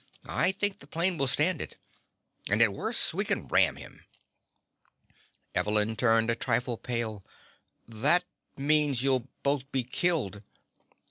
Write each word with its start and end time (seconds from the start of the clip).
I 0.25 0.51
think 0.51 0.79
the 0.79 0.87
plane 0.87 1.19
will 1.19 1.27
stand 1.27 1.61
it. 1.61 1.75
And 2.49 2.59
at 2.63 2.73
worst 2.73 3.13
we 3.13 3.23
can 3.23 3.47
ram 3.47 3.75
him." 3.75 4.03
Evelyn 5.53 5.95
turned 5.95 6.31
a 6.31 6.35
trifle 6.35 6.75
pale. 6.77 7.23
"That 7.87 8.23
means 8.57 9.03
you'll 9.03 9.29
both 9.43 9.71
be 9.71 9.83
killed." 9.83 10.41